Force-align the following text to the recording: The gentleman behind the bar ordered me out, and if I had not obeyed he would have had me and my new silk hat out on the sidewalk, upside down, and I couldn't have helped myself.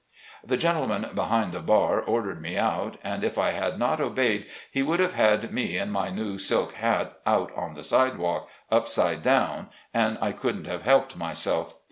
The 0.43 0.57
gentleman 0.57 1.11
behind 1.13 1.51
the 1.51 1.59
bar 1.59 2.01
ordered 2.01 2.41
me 2.41 2.57
out, 2.57 2.97
and 3.03 3.23
if 3.23 3.37
I 3.37 3.51
had 3.51 3.77
not 3.77 4.01
obeyed 4.01 4.47
he 4.71 4.81
would 4.81 4.99
have 4.99 5.13
had 5.13 5.53
me 5.53 5.77
and 5.77 5.91
my 5.91 6.09
new 6.09 6.39
silk 6.39 6.71
hat 6.71 7.19
out 7.23 7.55
on 7.55 7.75
the 7.75 7.83
sidewalk, 7.83 8.49
upside 8.71 9.21
down, 9.21 9.69
and 9.93 10.17
I 10.19 10.31
couldn't 10.31 10.65
have 10.65 10.81
helped 10.81 11.15
myself. 11.17 11.75